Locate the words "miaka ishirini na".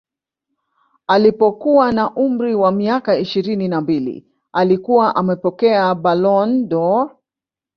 2.71-3.81